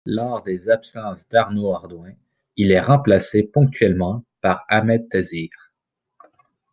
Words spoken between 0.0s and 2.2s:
Lors des absences d'Arnaud Ardoin,